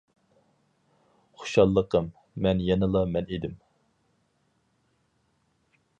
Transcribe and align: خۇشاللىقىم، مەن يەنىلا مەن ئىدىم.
خۇشاللىقىم، 1.41 2.09
مەن 2.45 2.65
يەنىلا 2.69 3.05
مەن 3.13 3.29
ئىدىم. 3.37 3.55